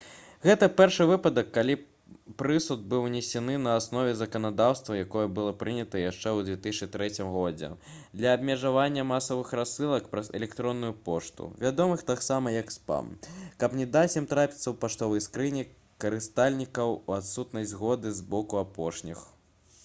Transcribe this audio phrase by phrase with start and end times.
[0.43, 1.73] гэта першы выпадак калі
[2.41, 6.39] прысуд быў вынесены на аснове заканадаўства якое было прынята яшчэ ў
[6.95, 7.69] 2003 годзе
[8.23, 13.13] для абмежавання масавых рассылак праз электронную пошту вядомых таксама як спам
[13.63, 15.69] каб не даць ім трапіць у паштовыя скрыні
[16.07, 19.27] карыстальнікаў у адсутнасць згоды з боку апошніх